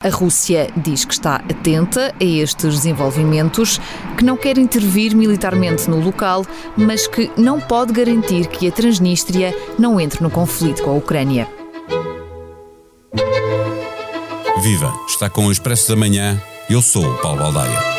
[0.00, 3.80] A Rússia diz que está atenta a estes desenvolvimentos,
[4.16, 9.52] que não quer intervir militarmente no local, mas que não pode garantir que a Transnistria
[9.76, 11.48] não entre no conflito com a Ucrânia.
[14.62, 14.94] Viva!
[15.08, 16.40] Está com o Expresso da Manhã.
[16.70, 17.97] Eu sou o Paulo Baldaia.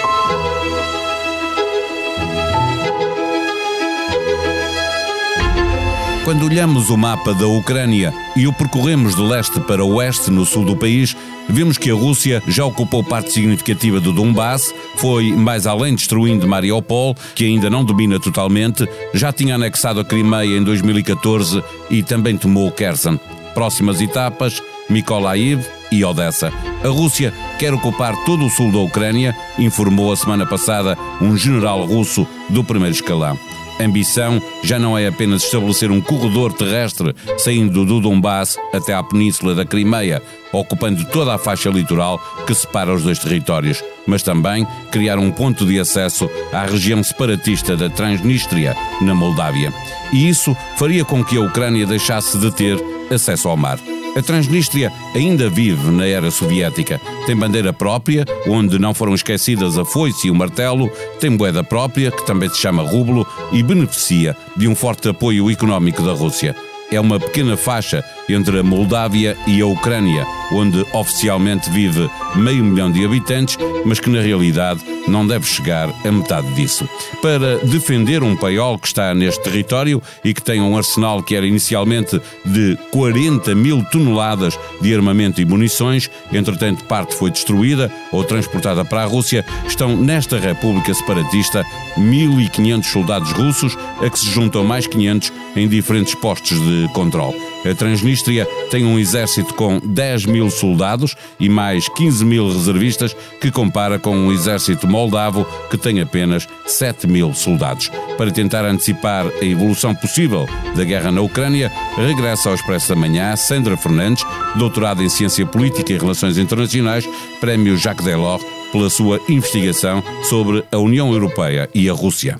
[6.29, 10.63] Quando olhamos o mapa da Ucrânia e o percorremos de leste para oeste no sul
[10.63, 11.17] do país,
[11.49, 17.15] vemos que a Rússia já ocupou parte significativa do Donbass, foi mais além destruindo Mariupol,
[17.33, 22.71] que ainda não domina totalmente, já tinha anexado a Crimeia em 2014 e também tomou
[22.71, 23.17] Kherson.
[23.55, 26.53] Próximas etapas, Mykolaiv e Odessa.
[26.83, 31.83] A Rússia quer ocupar todo o sul da Ucrânia, informou a semana passada um general
[31.87, 33.35] russo do primeiro escalão
[33.79, 39.55] ambição já não é apenas estabelecer um corredor terrestre saindo do Donbass até à península
[39.55, 40.21] da Crimeia,
[40.51, 45.65] ocupando toda a faixa litoral que separa os dois territórios, mas também criar um ponto
[45.65, 49.73] de acesso à região separatista da Transnistria, na Moldávia.
[50.11, 52.77] E isso faria com que a Ucrânia deixasse de ter
[53.11, 53.79] acesso ao mar.
[54.15, 56.99] A Transnistria ainda vive na era soviética.
[57.25, 62.11] Tem bandeira própria, onde não foram esquecidas a foice e o martelo, tem moeda própria,
[62.11, 66.55] que também se chama rublo, e beneficia de um forte apoio económico da Rússia
[66.91, 72.91] é uma pequena faixa entre a Moldávia e a Ucrânia, onde oficialmente vive meio milhão
[72.91, 76.87] de habitantes, mas que na realidade não deve chegar a metade disso.
[77.21, 81.45] Para defender um paiol que está neste território e que tem um arsenal que era
[81.45, 88.85] inicialmente de 40 mil toneladas de armamento e munições, entretanto parte foi destruída ou transportada
[88.85, 91.63] para a Rússia, estão nesta República Separatista
[91.97, 97.48] 1.500 soldados russos, a que se juntam mais 500 em diferentes postos de controle.
[97.65, 103.51] A Transnistria tem um exército com 10 mil soldados e mais 15 mil reservistas, que
[103.51, 107.91] compara com um exército moldavo que tem apenas 7 mil soldados.
[108.17, 113.35] Para tentar antecipar a evolução possível da guerra na Ucrânia, regressa ao Expresso da Manhã
[113.35, 114.25] Sandra Fernandes,
[114.55, 117.07] doutorada em Ciência Política e Relações Internacionais,
[117.41, 122.39] Prémio Jacques Delors, pela sua investigação sobre a União Europeia e a Rússia.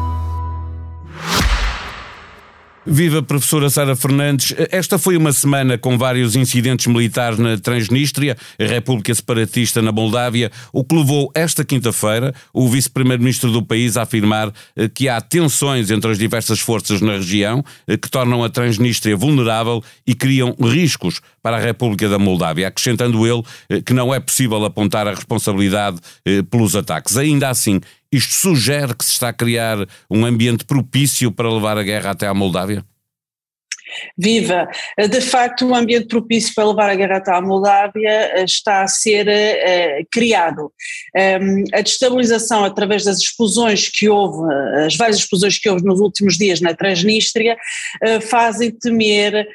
[2.83, 4.55] Viva professora Sara Fernandes.
[4.71, 10.51] Esta foi uma semana com vários incidentes militares na Transnistria, a República Separatista na Moldávia,
[10.73, 15.91] o que levou esta quinta-feira o vice-primeiro-ministro do país a afirmar eh, que há tensões
[15.91, 21.21] entre as diversas forças na região eh, que tornam a Transnistria vulnerável e criam riscos
[21.43, 25.99] para a República da Moldávia, acrescentando ele eh, que não é possível apontar a responsabilidade
[26.49, 27.15] pelos ataques.
[27.15, 27.79] Ainda assim,
[28.11, 29.77] isto sugere que se está a criar
[30.09, 32.85] um ambiente propício para levar a guerra até à Moldávia?
[34.17, 34.67] Viva!
[34.97, 38.87] De facto, um ambiente propício para levar a guerra até à Moldávia eh, está a
[38.87, 40.71] ser uh, criado.
[41.15, 44.53] Um, ehm, a destabilização através das explosões que houve,
[44.85, 47.57] as várias explosões que houve nos últimos dias na Transnistria,
[48.03, 49.47] uh, fazem temer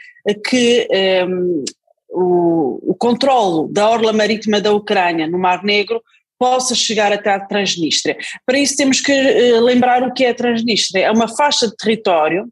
[0.45, 1.65] que um, ehm,
[2.11, 6.03] o, o controlo da orla marítima da Ucrânia no Mar Negro
[6.39, 8.17] possa chegar até a Transnistria.
[8.45, 11.07] Para isso temos que uh, lembrar o que é a Transnistria.
[11.07, 12.49] É uma faixa de território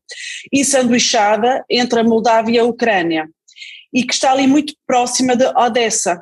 [0.52, 3.28] ensanduichada entre a Moldávia e a Ucrânia
[3.92, 6.20] e que está ali muito próxima de Odessa,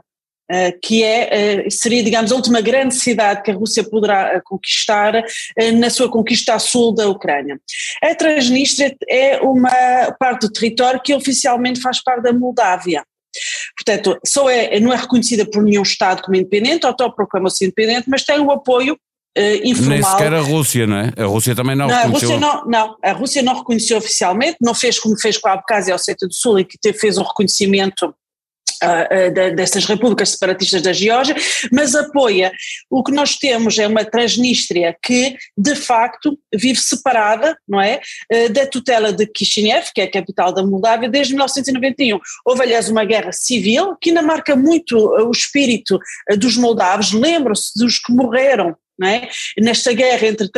[0.51, 5.25] uh, que é, uh, seria, digamos, a última grande cidade que a Rússia poderá conquistar
[5.75, 7.59] na sua conquista a sul da Ucrânia.
[8.03, 9.71] A Transnistria é uma
[10.19, 13.05] parte do território que oficialmente faz parte da Moldávia.
[13.77, 18.41] Portanto, só é, não é reconhecida por nenhum Estado como independente, autoproclama-se independente, mas tem
[18.41, 18.97] o apoio
[19.35, 19.89] Uh, informal.
[19.89, 21.13] Nem sequer a Rússia, não é?
[21.17, 22.29] A Rússia também não, não reconheceu.
[22.29, 25.53] A Rússia não, não, a Rússia não reconheceu oficialmente, não fez como fez com a
[25.53, 28.15] Abkhazia e a Ossétia do Sul, e que fez um reconhecimento
[29.55, 31.35] destas repúblicas separatistas da Geórgia,
[31.71, 32.53] mas apoia.
[32.91, 38.01] O que nós temos é uma Transnistria que, de facto, vive separada, não é,
[38.33, 42.19] uh, da tutela de Kishinev, que é a capital da Moldávia, desde 1991.
[42.45, 45.99] Houve, aliás, uma guerra civil que ainda marca muito o espírito
[46.39, 49.29] dos moldavos, lembram-se dos que morreram é?
[49.59, 50.49] Nesta guerra entre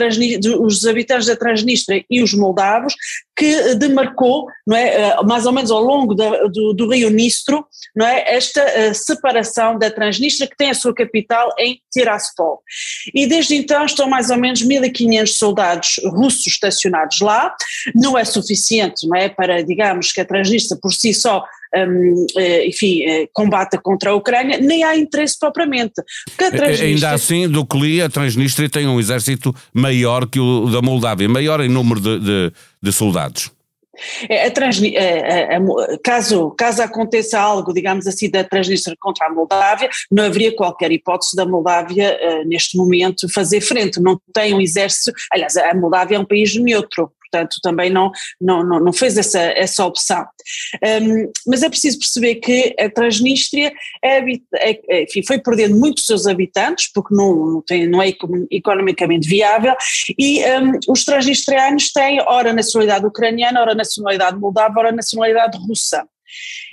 [0.60, 2.94] os habitantes da Transnistria e os moldavos,
[3.36, 8.06] que demarcou, não é, mais ou menos ao longo da, do, do, rio Nistro, não
[8.06, 12.62] é, esta separação da Transnistria que tem a sua capital em Tiraspol.
[13.12, 17.54] E desde então estão mais ou menos 1.500 soldados russos estacionados lá,
[17.94, 21.44] não é suficiente, não é, para, digamos, que a Transnistria por si só
[21.76, 25.94] um, eh, enfim, eh, combata contra a Ucrânia, nem há interesse propriamente.
[26.36, 26.88] Transnistria...
[26.88, 31.28] Ainda assim, do que li, a Transnistria tem um exército maior que o da Moldávia,
[31.28, 32.52] maior em número de, de,
[32.84, 33.50] de soldados.
[34.28, 39.88] É, a a, a, caso, caso aconteça algo, digamos assim, da Transnistria contra a Moldávia,
[40.10, 44.00] não haveria qualquer hipótese da Moldávia, uh, neste momento, fazer frente.
[44.00, 45.12] Não tem um exército.
[45.32, 48.10] Aliás, a Moldávia é um país neutro, portanto também não,
[48.40, 50.24] não, não, não fez essa, essa opção.
[51.02, 53.72] Um, mas é preciso perceber que a Transnistria
[54.02, 54.18] é,
[54.54, 58.12] é, enfim, foi perdendo muitos seus habitantes, porque não, não, tem, não é
[58.50, 59.74] economicamente viável,
[60.18, 66.06] e um, os transnistrianos têm ora nacionalidade ucraniana, ora nacionalidade moldava, ora nacionalidade russa.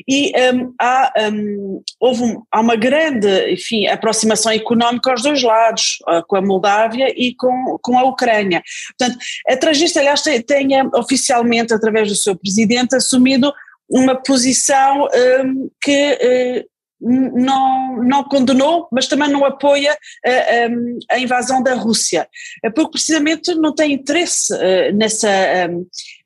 [0.08, 6.00] E um, há, um, houve um, há uma grande enfim, aproximação económica aos dois lados,
[6.08, 8.64] uh, com a Moldávia e com, com a Ucrânia.
[8.98, 13.54] Portanto, a Transnistria, aliás, tem, tem oficialmente, através do seu presidente, assumido
[13.90, 15.08] uma posição
[15.44, 16.71] um, que uh,
[17.02, 22.28] não, não condenou, mas também não apoia a, a, invasão da Rússia,
[22.76, 25.30] porque precisamente não tem interesse uh, nessa,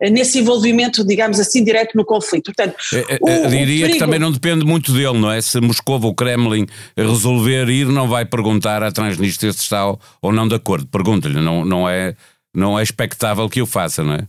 [0.01, 2.53] nesse envolvimento, digamos assim, direto no conflito.
[2.53, 3.93] Portanto, é, é, o, diria o perigo...
[3.93, 5.41] que também não depende muito dele, não é?
[5.41, 6.67] Se Moscou ou Kremlin
[6.97, 10.87] resolver ir, não vai perguntar à Transnistria se está ou não de acordo.
[10.87, 12.15] Pergunta-lhe, não, não, é,
[12.53, 14.27] não é expectável que o faça, não é?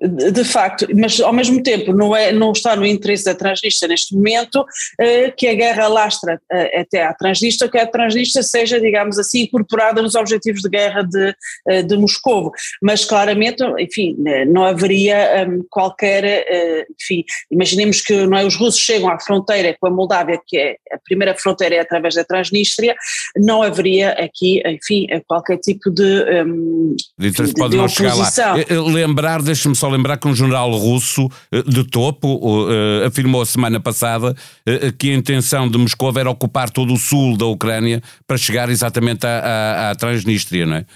[0.00, 4.14] De facto, mas ao mesmo tempo não, é, não está no interesse da transnista neste
[4.14, 4.64] momento
[5.00, 9.42] eh, que a guerra lastra eh, até à transnista, que a transnista seja, digamos assim,
[9.42, 11.34] incorporada nos objetivos de guerra de,
[11.68, 12.52] eh, de Moscou.
[12.80, 14.16] Mas claramente, enfim,
[14.46, 19.76] não haveria um, qualquer, uh, enfim, imaginemos que não é, os russos chegam à fronteira
[19.80, 22.94] com a Moldávia, que é a primeira fronteira é através da Transnistria,
[23.36, 28.56] não haveria aqui, enfim, qualquer tipo de, um, de, de, de oposição.
[28.92, 33.80] Lembrar, deixe-me só lembrar que um general russo eh, de topo uh, afirmou a semana
[33.80, 38.36] passada uh, que a intenção de Moscou era ocupar todo o sul da Ucrânia para
[38.36, 40.86] chegar exatamente à, à, à Transnistria, não é?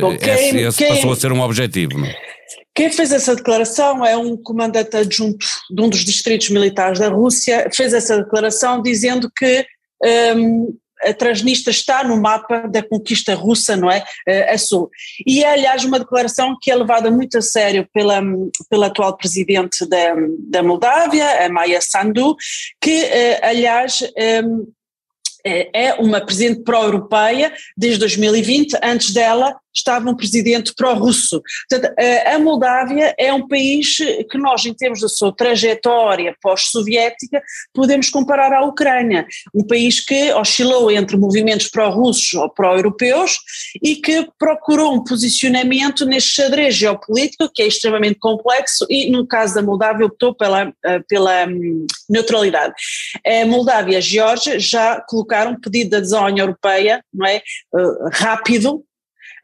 [0.00, 2.14] Bom, quem, esse, passou a ser um objetivo, não é?
[2.74, 7.68] Quem fez essa declaração é um comandante adjunto de um dos distritos militares da Rússia,
[7.74, 9.66] fez essa declaração dizendo que
[10.36, 10.74] um,
[11.04, 14.04] a Transnistria está no mapa da conquista russa, não é?
[14.48, 14.90] A sul.
[15.26, 18.20] E é, aliás, uma declaração que é levada muito a sério pela,
[18.68, 22.36] pela atual presidente da, da Moldávia, a Maia Sandu,
[22.80, 24.42] que, eh, aliás, eh,
[25.44, 31.42] é uma presidente pró-europeia desde 2020, antes dela estava um presidente pró-russo.
[31.68, 31.94] Portanto,
[32.26, 38.52] a Moldávia é um país que nós, em termos da sua trajetória pós-soviética, podemos comparar
[38.52, 43.38] à Ucrânia, um país que oscilou entre movimentos pró-russos ou pró-europeus
[43.82, 49.54] e que procurou um posicionamento neste xadrez geopolítico que é extremamente complexo e, no caso
[49.54, 52.74] da Moldávia, optou pela, eh, pela hum, neutralidade.
[53.26, 57.26] A Moldávia e a Geórgia já colocaram um pedido de adesão à União Europeia, não
[57.26, 57.42] é, eh,
[58.12, 58.84] rápido,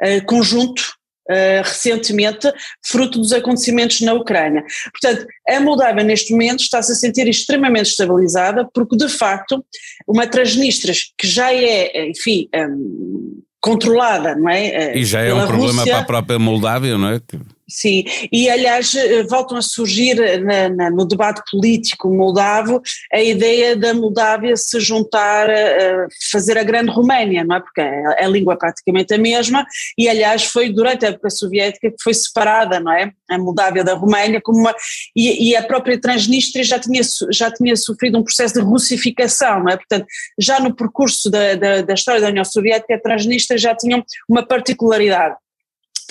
[0.01, 0.83] eh, conjunto
[1.31, 2.53] uh, recentemente,
[2.85, 4.65] fruto dos acontecimentos na Ucrânia.
[4.93, 9.65] Portanto, a Moldávia neste momento está-se a sentir extremamente estabilizada, porque de facto
[10.07, 14.97] uma Transnistria que já é, enfim, um, controlada, não é?
[14.97, 17.21] E já é um problema Rússia, para a própria Moldávia, não é?
[17.69, 22.81] Sim, e aliás eh, voltam a surgir na, na, no debate político moldavo
[23.13, 27.61] a ideia da Moldávia se juntar, a, fazer a grande Roménia, não é?
[27.61, 29.67] Porque a, a, língua é praticamente a mesma
[29.99, 33.11] e aliás foi durante a época soviética que foi separada, não é?
[33.29, 34.75] A Moldávia da Roménia como uma,
[35.17, 39.71] e, e a própria Transnistria já tinha, já tinha sofrido um processo de russificação, não
[39.73, 39.77] é?
[39.77, 40.07] Portanto,
[40.39, 44.47] já no percurso da, da, da história da União Soviética a Transnistria já tinha uma
[44.47, 45.35] particularidade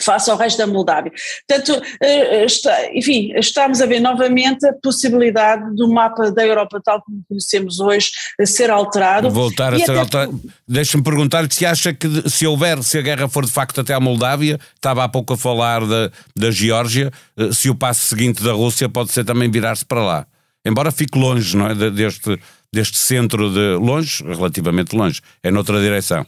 [0.06, 1.12] face ao resto da Moldávia.
[1.48, 6.80] Portanto, eh, eh, está, enfim, estamos a ver novamente a possibilidade do mapa da Europa
[6.84, 8.12] tal como conhecemos hoje
[8.46, 9.30] ser alterado.
[9.30, 10.00] Voltar a ser até...
[10.00, 10.42] alterado.
[10.68, 14.00] Deixa-me perguntar-lhe se acha que se houver, se a guerra for de facto até à
[14.00, 18.54] Moldávia, estava há pouco a falar da, da Geórgia, eh, se o passo seguinte da
[18.54, 20.28] Rússia pode ser também virar-se para lá.
[20.66, 22.40] Embora fique longe, não é, deste,
[22.74, 26.26] deste centro de longe, relativamente longe, é noutra direção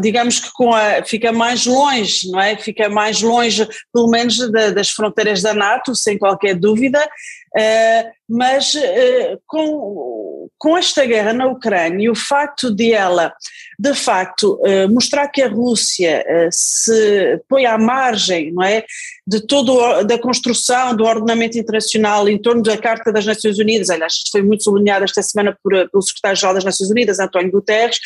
[0.00, 2.56] digamos que com a, fica mais longe, não é?
[2.56, 8.74] Fica mais longe, pelo menos, da, das fronteiras da NATO, sem qualquer dúvida, uh, mas
[8.74, 13.34] uh, com, com esta guerra na Ucrânia e o facto de ela,
[13.78, 18.84] de facto, uh, mostrar que a Rússia se põe à margem, não é,
[19.26, 24.22] de toda da construção do ordenamento internacional em torno da Carta das Nações Unidas, aliás,
[24.30, 27.98] foi muito sublinhado esta semana por, pelo secretário-geral das Nações Unidas, António Guterres,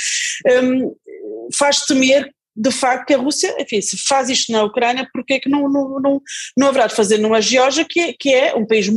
[0.63, 0.95] um,
[1.55, 5.38] faz temer de facto que a Rússia, enfim, se faz isto na Ucrânia, porque é
[5.38, 6.23] que não, não, não,
[6.57, 8.88] não haverá de fazer numa Geórgia, que é, que é um país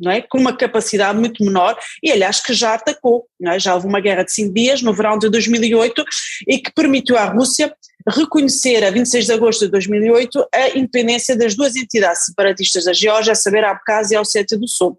[0.00, 3.58] não é, com uma capacidade muito menor e, aliás, que já atacou, é?
[3.58, 6.04] já houve uma guerra de cinco dias no verão de 2008
[6.48, 7.72] e que permitiu à Rússia
[8.08, 13.32] reconhecer a 26 de agosto de 2008 a independência das duas entidades separatistas da Geórgia,
[13.32, 14.98] a saber, a Abkhazia e a Ossétia do Sul.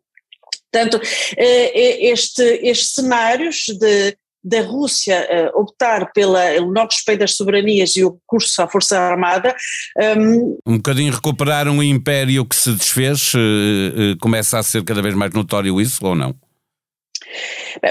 [0.72, 1.00] Portanto,
[1.38, 6.36] eh, eh, este, estes cenários de da Rússia uh, optar pelo
[6.72, 9.56] não respeito das soberanias e o curso à Força Armada.
[10.18, 15.02] Um, um bocadinho recuperar um império que se desfez, uh, uh, começa a ser cada
[15.02, 16.36] vez mais notório isso ou não?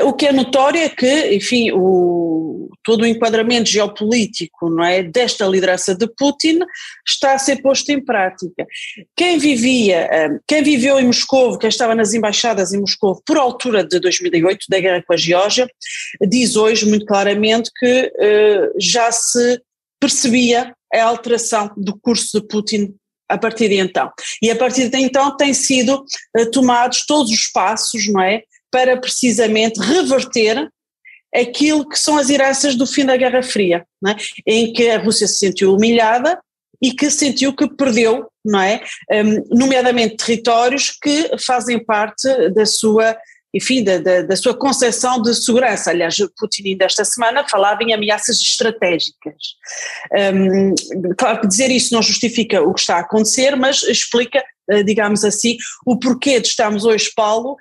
[0.05, 5.47] O que é notório é que, enfim, o, todo o enquadramento geopolítico não é, desta
[5.47, 6.61] liderança de Putin
[7.07, 8.67] está a ser posto em prática.
[9.17, 13.85] Quem vivia, eh, quem viveu em Moscou, quem estava nas embaixadas em Moscou por altura
[13.85, 15.69] de 2008, da guerra com a Geórgia,
[16.29, 19.61] diz hoje muito claramente que uh, já se
[19.99, 22.95] percebia a alteração do curso de Putin
[23.29, 24.13] a partir de então.
[24.43, 26.05] E a partir de então têm sido
[26.37, 28.43] uh, tomados todos os passos, não é,
[28.75, 30.69] para precisamente reverter
[31.33, 34.17] aquilo que são as heranças do fim da Guerra Fria, é?
[34.45, 36.41] em que a Rússia se sentiu humilhada
[36.83, 43.17] e que sentiu que perdeu, não é, um, nomeadamente territórios que fazem parte da sua
[43.57, 45.91] enfim, da, da, da, sua concepção de segurança.
[45.91, 49.37] Aliás, Putin desta semana falava em ameaças estratégicas.
[50.35, 50.75] Um,
[51.17, 54.43] claro que dizer isso não justifica o que está a acontecer, mas explica
[54.85, 57.57] digamos assim, o porquê de estarmos hoje, Paulo,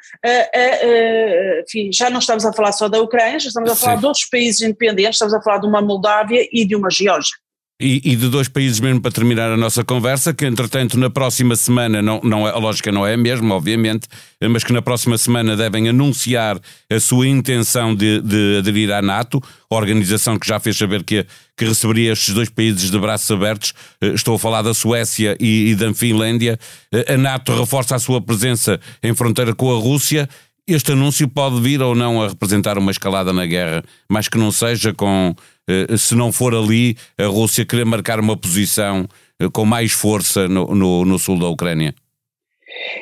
[1.68, 4.00] enfim, já não estamos a falar só da Ucrânia, já estamos a falar Sim.
[4.00, 7.36] de outros países independentes, estamos a falar de uma Moldávia e de uma Geórgia.
[7.82, 11.56] E, e, de dois países mesmo para terminar a nossa conversa, que entretanto na próxima
[11.56, 14.08] semana, não, não é, a lógica não é a mesma, obviamente,
[14.40, 19.42] mas que na próxima semana devem anunciar a sua intenção de, de aderir à NATO,
[19.70, 21.26] organização que já fez saber que,
[21.58, 23.74] que receberia estes dois países de braços abertos.
[24.00, 26.60] Eh, estou a falar da Suécia e, e da Finlândia.
[26.92, 30.30] Eh, a NATO reforça a sua presença em fronteira com a Rússia
[30.68, 34.52] este anúncio pode vir ou não a representar uma escalada na guerra, mas que não
[34.52, 35.36] seja com,
[35.68, 39.08] eh, se não for ali, a Rússia querer marcar uma posição
[39.40, 41.94] eh, com mais força no, no, no sul da Ucrânia?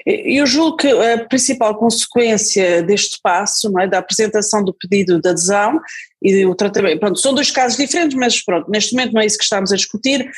[0.05, 5.79] Eu julgo que a principal consequência deste passo, é, da apresentação do pedido de adesão
[6.21, 9.37] e o tratamento, pronto, são dois casos diferentes, mas pronto, neste momento não é isso
[9.37, 10.29] que estamos a discutir.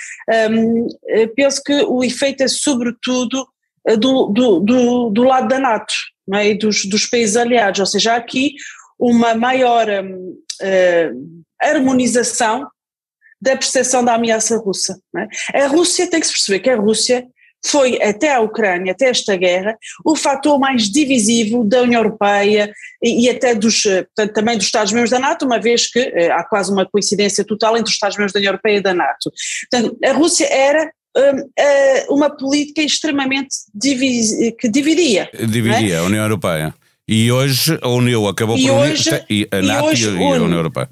[0.51, 3.48] Um, eh, penso que o efeito é sobretudo
[3.98, 5.94] do, do, do, do lado da NATO
[6.34, 6.50] é?
[6.50, 8.53] e dos, dos países aliados, ou seja, há aqui
[9.00, 12.68] uma maior uh, harmonização
[13.42, 14.98] da percepção da ameaça russa.
[15.53, 15.63] É?
[15.63, 17.27] A Rússia tem que se perceber que a Rússia
[17.65, 23.25] foi até a Ucrânia, até esta guerra, o fator mais divisivo da União Europeia e,
[23.25, 26.44] e até dos, eh, portanto, também dos Estados-membros da NATO, uma vez que eh, há
[26.44, 29.32] quase uma coincidência total entre os Estados-membros da União Europeia e da NATO.
[29.72, 30.92] Portanto, a Rússia era
[32.10, 33.55] uma política extremamente
[34.60, 35.29] que dividia.
[35.48, 36.00] Dividia é?
[36.00, 36.74] a União Europeia.
[37.08, 40.53] E hoje a União acabou e por hoje, unir, a NATO e, e a União
[40.53, 40.89] Europeia.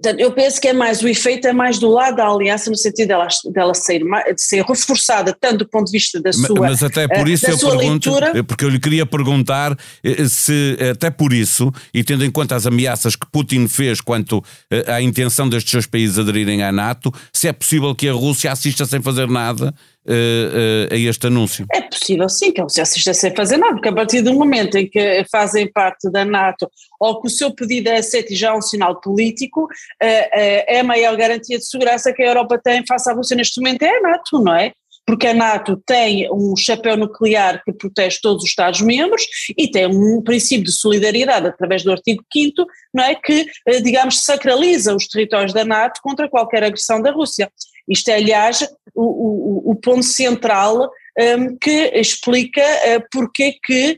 [0.00, 2.76] Portanto, eu penso que é mais, o efeito é mais do lado da aliança, no
[2.76, 6.84] sentido dela, dela ser, de ser reforçada, tanto do ponto de vista da sua Mas
[6.84, 8.44] até por eh, isso eu pergunto, leitura.
[8.44, 12.64] porque eu lhe queria perguntar eh, se, até por isso, e tendo em conta as
[12.64, 14.40] ameaças que Putin fez quanto
[14.70, 18.52] eh, à intenção destes seus países aderirem à NATO, se é possível que a Rússia
[18.52, 19.74] assista sem fazer nada
[20.08, 21.66] uh, a este anúncio?
[21.72, 24.88] É possível sim que eles assistam sem fazer nada, porque a partir do momento em
[24.88, 28.52] que fazem parte da NATO ou que o seu pedido é aceito e já é
[28.52, 29.68] um sinal político, uh,
[30.00, 33.82] é a maior garantia de segurança que a Europa tem face à Rússia neste momento
[33.82, 34.72] é a NATO, não é?
[35.08, 39.22] porque a NATO tem um chapéu nuclear que protege todos os Estados-membros
[39.56, 43.46] e tem um princípio de solidariedade através do artigo 5 não é, que,
[43.82, 47.50] digamos, sacraliza os territórios da NATO contra qualquer agressão da Rússia.
[47.88, 48.62] Isto é, aliás,
[48.94, 53.96] o, o, o ponto central um, que explica uh, porque que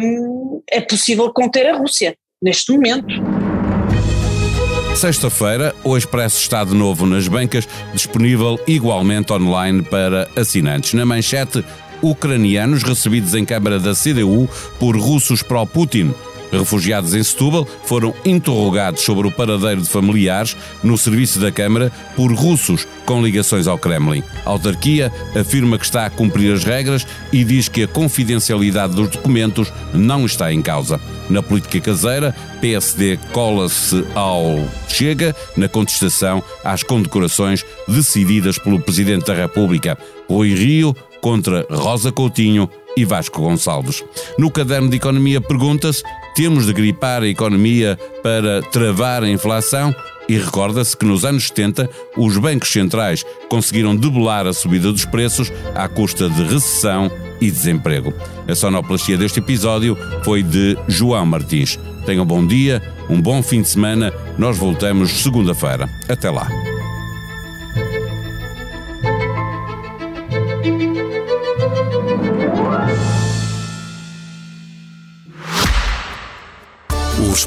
[0.00, 3.14] um, é possível conter a Rússia neste momento.
[4.96, 10.92] Sexta-feira, o Expresso está de novo nas bancas, disponível igualmente online para assinantes.
[10.92, 11.64] Na manchete,
[12.02, 16.12] ucranianos recebidos em Câmara da CDU por russos pró-Putin.
[16.52, 22.32] Refugiados em Setúbal foram interrogados sobre o paradeiro de familiares no serviço da Câmara por
[22.32, 24.22] russos com ligações ao Kremlin.
[24.44, 29.08] A autarquia afirma que está a cumprir as regras e diz que a confidencialidade dos
[29.08, 31.00] documentos não está em causa.
[31.28, 39.34] Na política caseira, PSD cola-se ao Chega na contestação às condecorações decididas pelo Presidente da
[39.34, 39.96] República.
[40.28, 44.04] Rui Rio contra Rosa Coutinho e Vasco Gonçalves.
[44.38, 46.02] No caderno de economia pergunta-se:
[46.34, 49.94] temos de gripar a economia para travar a inflação?
[50.28, 55.50] E recorda-se que nos anos 70 os bancos centrais conseguiram debelar a subida dos preços
[55.74, 58.14] à custa de recessão e desemprego.
[58.46, 61.78] A sonoplastia deste episódio foi de João Martins.
[62.06, 64.12] Tenham um bom dia, um bom fim de semana.
[64.38, 65.88] Nós voltamos segunda-feira.
[66.08, 66.69] Até lá.